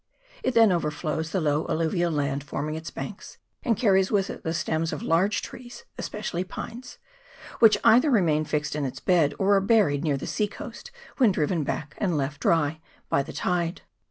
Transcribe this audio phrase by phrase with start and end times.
[0.41, 4.51] It then overflows the low alluvial land forming its banks, and carries with it the
[4.51, 6.97] stems of large trees, especially pines,
[7.59, 11.31] which either remain fixed in its bed, or are buried near the sea coast when
[11.31, 13.83] driven back and left dry by the tide.